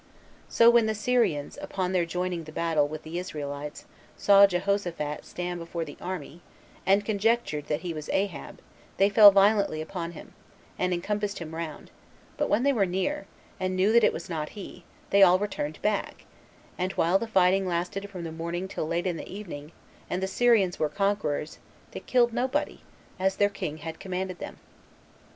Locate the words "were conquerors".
20.79-21.59